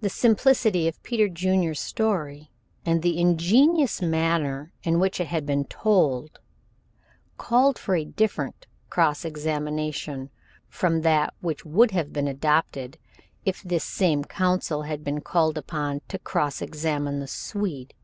The 0.00 0.10
simplicity 0.10 0.88
of 0.88 1.00
Peter 1.04 1.28
Junior's 1.28 1.78
story, 1.78 2.50
and 2.84 3.00
the 3.00 3.20
ingenuous 3.20 4.02
manner 4.02 4.72
in 4.82 4.98
which 4.98 5.20
it 5.20 5.28
had 5.28 5.46
been 5.46 5.66
told, 5.66 6.40
called 7.38 7.78
for 7.78 7.94
a 7.94 8.04
different 8.04 8.66
cross 8.88 9.24
examination 9.24 10.30
from 10.68 11.02
that 11.02 11.32
which 11.40 11.64
would 11.64 11.92
have 11.92 12.12
been 12.12 12.26
adopted 12.26 12.98
if 13.44 13.62
this 13.62 13.84
same 13.84 14.24
counsel 14.24 14.82
had 14.82 15.04
been 15.04 15.20
called 15.20 15.56
upon 15.56 16.00
to 16.08 16.18
cross 16.18 16.60
examine 16.60 17.20
the 17.20 17.28
Swede. 17.28 17.94